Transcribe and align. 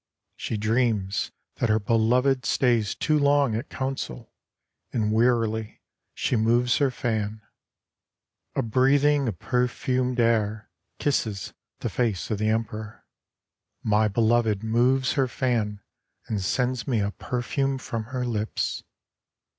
She 0.35 0.57
dreams 0.57 1.31
that 1.57 1.69
her 1.69 1.77
beloved 1.77 2.43
stays 2.47 2.95
too 2.95 3.19
long 3.19 3.53
at 3.53 3.69
council, 3.69 4.33
and 4.91 5.11
wearily 5.13 5.83
she 6.15 6.35
moves 6.35 6.77
her 6.77 6.89
fan. 6.89 7.43
A 8.55 8.63
breathing 8.63 9.27
of 9.27 9.37
perfumed 9.37 10.19
air 10.19 10.71
kisses 10.97 11.53
the 11.81 11.89
face 11.91 12.31
of 12.31 12.39
the 12.39 12.49
Emperor. 12.49 13.05
My 13.83 14.07
beloved 14.07 14.63
moves 14.63 15.13
her 15.13 15.27
fan, 15.27 15.81
and 16.25 16.41
sends 16.41 16.87
me 16.87 16.99
a 16.99 17.11
perfume 17.11 17.77
from 17.77 18.05
her 18.05 18.25
lips." 18.25 18.83